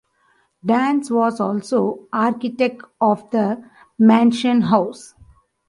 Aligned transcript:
Dance 0.65 1.11
was 1.11 1.39
also 1.39 2.07
architect 2.11 2.81
of 2.99 3.29
the 3.29 3.63
Mansion 3.99 4.61
House. 4.61 5.13